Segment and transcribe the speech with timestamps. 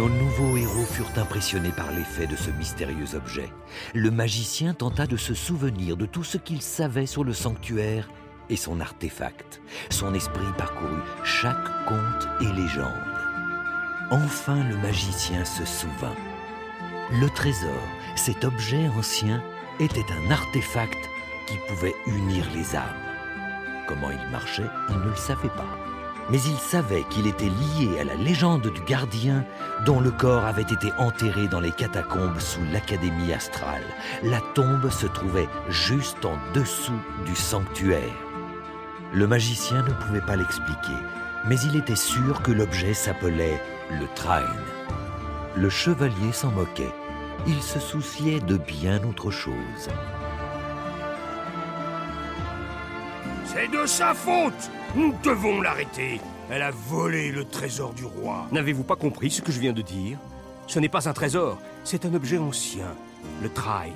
[0.00, 3.52] Nos nouveaux héros furent impressionnés par l'effet de ce mystérieux objet.
[3.92, 8.08] Le magicien tenta de se souvenir de tout ce qu'il savait sur le sanctuaire
[8.48, 9.60] et son artefact.
[9.90, 12.88] Son esprit parcourut chaque conte et légende.
[14.10, 16.16] Enfin le magicien se souvint.
[17.20, 17.82] Le trésor,
[18.16, 19.42] cet objet ancien,
[19.80, 20.96] était un artefact
[21.46, 23.04] qui pouvait unir les âmes.
[23.86, 25.89] Comment il marchait, il ne le savait pas.
[26.30, 29.44] Mais il savait qu'il était lié à la légende du gardien
[29.84, 33.82] dont le corps avait été enterré dans les catacombes sous l'Académie astrale.
[34.22, 38.14] La tombe se trouvait juste en dessous du sanctuaire.
[39.12, 40.98] Le magicien ne pouvait pas l'expliquer,
[41.46, 44.46] mais il était sûr que l'objet s'appelait le Train.
[45.56, 46.94] Le chevalier s'en moquait.
[47.48, 49.88] Il se souciait de bien autre chose.
[53.46, 58.82] C'est de sa faute Nous devons l'arrêter Elle a volé le trésor du roi N'avez-vous
[58.82, 60.18] pas compris ce que je viens de dire?
[60.66, 62.94] Ce n'est pas un trésor, c'est un objet ancien,
[63.42, 63.90] le train.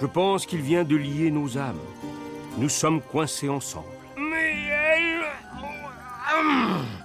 [0.00, 1.80] Je pense qu'il vient de lier nos âmes.
[2.56, 3.86] Nous sommes coincés ensemble.
[4.16, 5.24] Mais elle...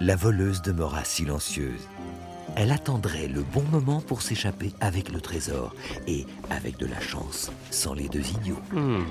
[0.00, 1.88] La voleuse demeura silencieuse.
[2.56, 5.74] Elle attendrait le bon moment pour s'échapper avec le trésor
[6.06, 8.60] et, avec de la chance, sans les deux idiots.
[8.72, 9.02] Hmm.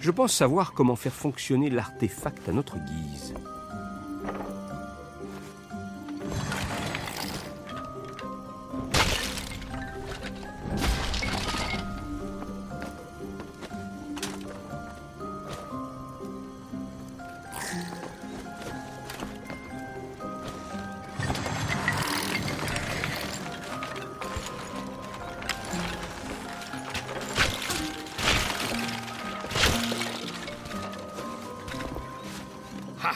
[0.00, 3.34] Je pense savoir comment faire fonctionner l'artefact à notre guise.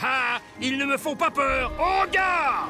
[0.03, 1.71] Haha Ils ne me font pas peur.
[1.79, 2.69] En garde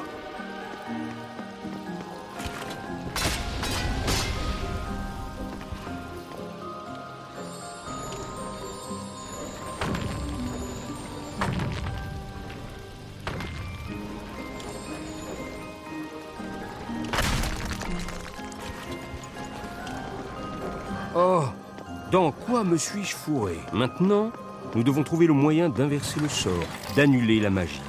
[21.16, 21.44] Oh,
[22.10, 23.56] dans quoi me suis-je fourré?
[23.72, 24.32] Maintenant,
[24.74, 26.52] nous devons trouver le moyen d'inverser le sort,
[26.96, 27.80] d'annuler la magie.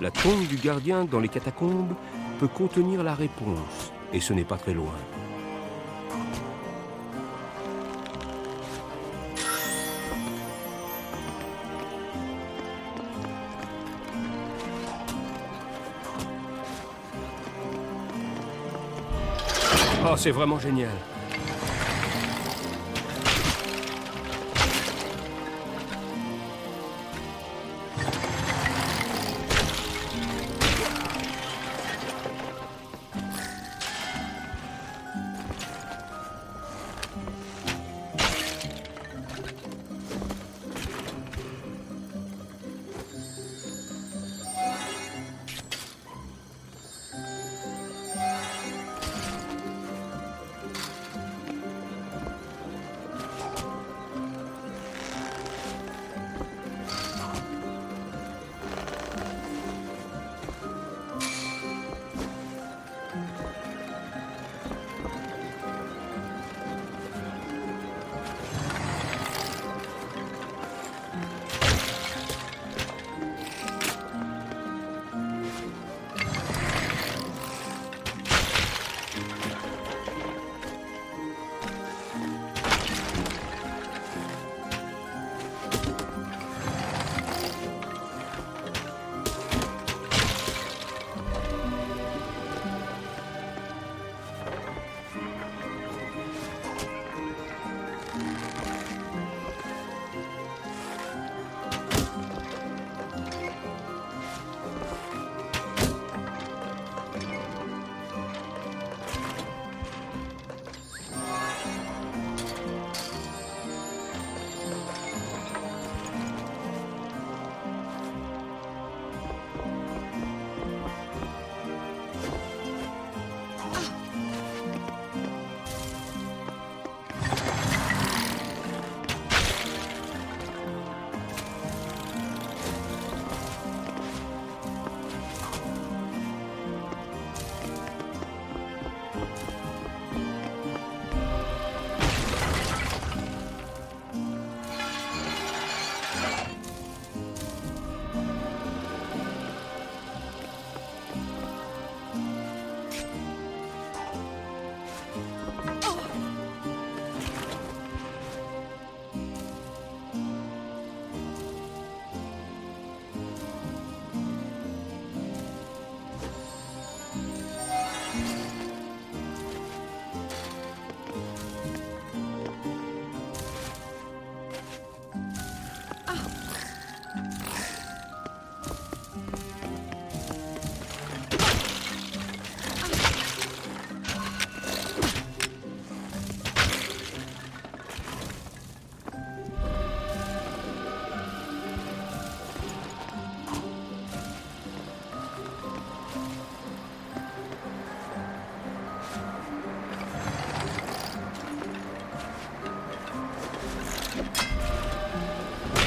[0.00, 1.94] La tombe du gardien dans les catacombes
[2.38, 4.94] peut contenir la réponse, et ce n'est pas très loin.
[20.02, 20.88] Oh, c'est vraiment génial.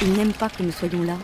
[0.06, 1.16] Il n'aime pas que nous soyons là.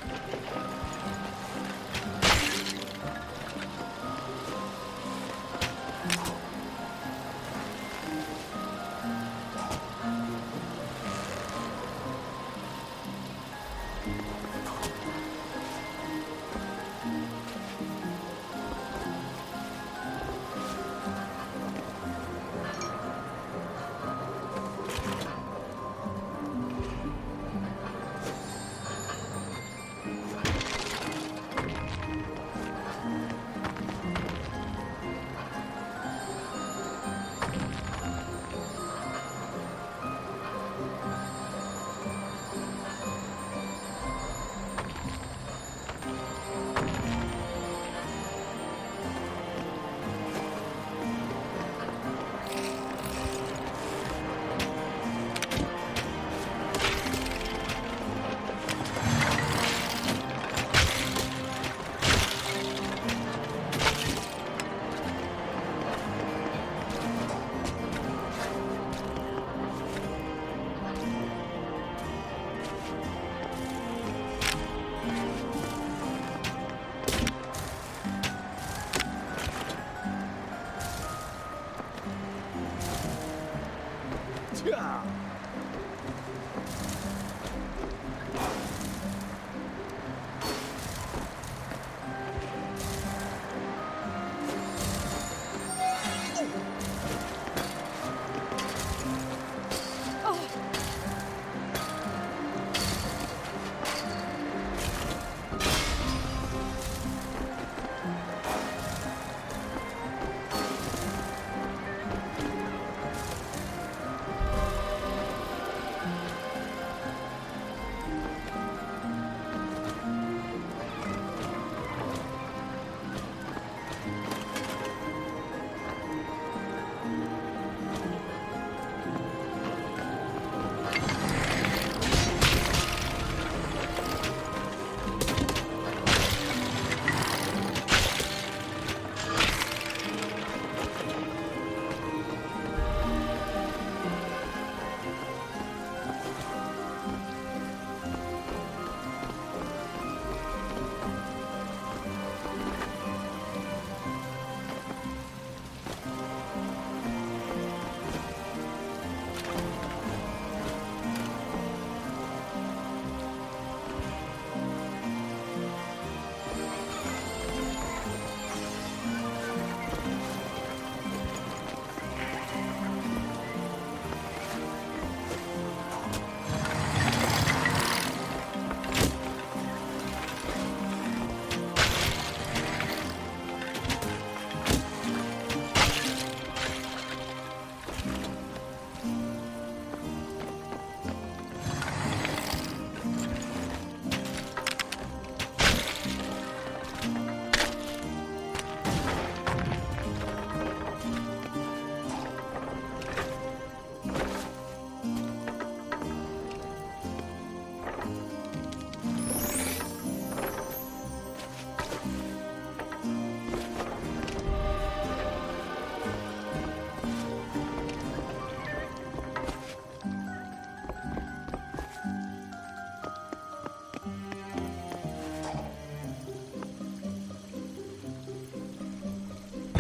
[84.63, 85.03] 去啊。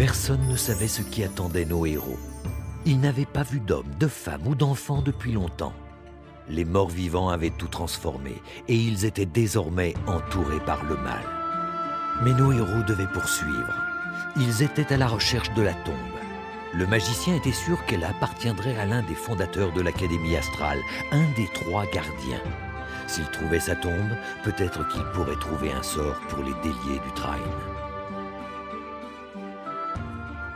[0.00, 2.18] Personne ne savait ce qui attendait nos héros.
[2.86, 5.74] Ils n'avaient pas vu d'hommes, de femmes ou d'enfants depuis longtemps.
[6.48, 11.20] Les morts vivants avaient tout transformé et ils étaient désormais entourés par le mal.
[12.24, 13.74] Mais nos héros devaient poursuivre.
[14.38, 15.94] Ils étaient à la recherche de la tombe.
[16.72, 20.80] Le magicien était sûr qu'elle appartiendrait à l'un des fondateurs de l'Académie astrale,
[21.12, 22.40] un des trois gardiens.
[23.06, 27.36] S'il trouvait sa tombe, peut-être qu'il pourrait trouver un sort pour les déliés du Train.